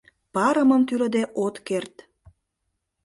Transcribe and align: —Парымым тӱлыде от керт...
—Парымым 0.33 0.81
тӱлыде 0.87 1.23
от 1.45 1.55
керт... 1.67 1.95